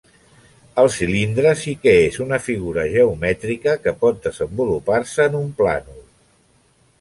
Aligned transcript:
El 0.83 0.87
cilindre 0.93 1.51
sí 1.63 1.73
que 1.83 1.93
és 2.05 2.17
una 2.25 2.39
figura 2.45 2.85
geomètrica 2.95 3.77
que 3.85 3.95
pot 4.05 4.25
desenvolupar-se 4.25 5.29
en 5.33 5.39
un 5.43 5.55
plànol. 5.61 6.01